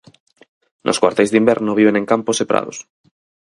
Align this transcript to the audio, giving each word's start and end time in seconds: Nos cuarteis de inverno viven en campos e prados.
Nos 0.85 0.99
cuarteis 1.01 1.31
de 1.31 1.39
inverno 1.41 1.77
viven 1.79 1.95
en 1.99 2.05
campos 2.11 2.37
e 2.43 2.45
prados. 2.51 2.77